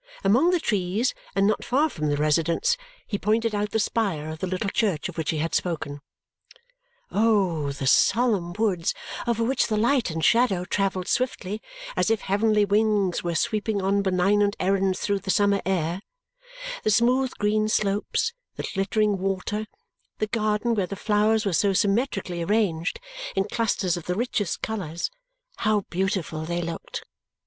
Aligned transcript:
Among 0.23 0.49
the 0.49 0.59
trees 0.59 1.13
and 1.35 1.45
not 1.45 1.63
far 1.63 1.87
from 1.87 2.07
the 2.07 2.17
residence 2.17 2.75
he 3.05 3.19
pointed 3.19 3.53
out 3.53 3.69
the 3.69 3.79
spire 3.79 4.29
of 4.29 4.39
the 4.39 4.47
little 4.47 4.71
church 4.71 5.07
of 5.07 5.15
which 5.15 5.29
he 5.29 5.37
had 5.37 5.53
spoken. 5.53 6.01
Oh, 7.11 7.71
the 7.71 7.85
solemn 7.85 8.51
woods 8.53 8.95
over 9.27 9.43
which 9.43 9.67
the 9.67 9.77
light 9.77 10.09
and 10.09 10.25
shadow 10.25 10.65
travelled 10.65 11.07
swiftly, 11.07 11.61
as 11.95 12.09
if 12.09 12.21
heavenly 12.21 12.65
wings 12.65 13.23
were 13.23 13.35
sweeping 13.35 13.79
on 13.79 14.01
benignant 14.01 14.55
errands 14.59 14.99
through 15.01 15.19
the 15.19 15.29
summer 15.29 15.61
air; 15.67 16.01
the 16.81 16.89
smooth 16.89 17.29
green 17.37 17.69
slopes, 17.69 18.33
the 18.55 18.67
glittering 18.73 19.19
water, 19.19 19.67
the 20.17 20.25
garden 20.25 20.73
where 20.73 20.87
the 20.87 20.95
flowers 20.95 21.45
were 21.45 21.53
so 21.53 21.73
symmetrically 21.73 22.41
arranged 22.41 22.99
in 23.35 23.43
clusters 23.47 23.95
of 23.97 24.05
the 24.05 24.15
richest 24.15 24.63
colours, 24.63 25.11
how 25.57 25.81
beautiful 25.91 26.43
they 26.43 26.59
looked! 26.63 27.03